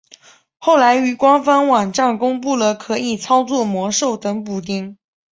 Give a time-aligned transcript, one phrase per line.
[0.57, 4.97] 后来于官方网站公布了可以操作魔兽等补丁。